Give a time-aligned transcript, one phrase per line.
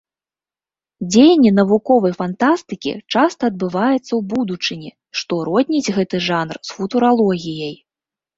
[1.15, 4.89] Дзеянне навуковай фантастыкі часта адбываецца ў будучыні,
[5.21, 7.73] што родніць гэты жанр з футуралогіяй.